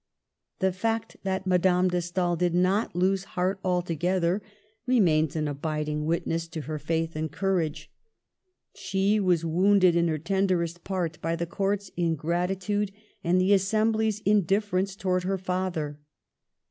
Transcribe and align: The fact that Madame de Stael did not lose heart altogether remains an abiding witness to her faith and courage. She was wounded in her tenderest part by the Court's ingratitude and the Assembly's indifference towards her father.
The 0.57 0.71
fact 0.71 1.17
that 1.21 1.45
Madame 1.45 1.89
de 1.89 2.01
Stael 2.01 2.35
did 2.35 2.55
not 2.55 2.95
lose 2.95 3.23
heart 3.37 3.59
altogether 3.63 4.41
remains 4.87 5.35
an 5.35 5.47
abiding 5.47 6.05
witness 6.07 6.47
to 6.47 6.61
her 6.61 6.79
faith 6.79 7.15
and 7.15 7.31
courage. 7.31 7.91
She 8.73 9.19
was 9.19 9.45
wounded 9.45 9.95
in 9.95 10.07
her 10.07 10.17
tenderest 10.17 10.83
part 10.83 11.21
by 11.21 11.35
the 11.35 11.45
Court's 11.45 11.91
ingratitude 11.95 12.91
and 13.23 13.39
the 13.39 13.53
Assembly's 13.53 14.21
indifference 14.21 14.95
towards 14.95 15.23
her 15.25 15.37
father. 15.37 15.99